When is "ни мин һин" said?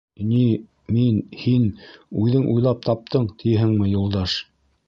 0.27-1.69